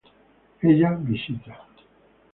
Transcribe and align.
Ella 0.67 0.95
visita 0.97 1.53